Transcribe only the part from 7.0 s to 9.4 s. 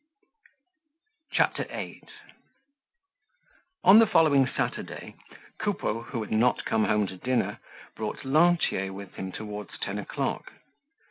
to dinner, brought Lantier with him